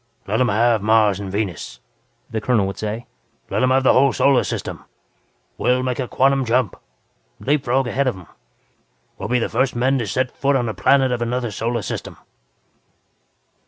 [0.25, 1.79] "Let 'em have Mars and Venus,"
[2.27, 3.05] the colonel would say
[3.51, 4.83] "Let 'em have the whole damn Solar System!
[5.59, 6.75] We'll make a quantum jump
[7.39, 8.25] leap frog ahead of 'em.
[9.19, 12.17] We'll be the first men to set foot on a planet of another solar system."